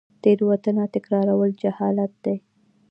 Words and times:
تیروتنه 0.21 0.83
تکرارول 0.93 1.51
جهالت 1.61 2.11
دی 2.23 2.35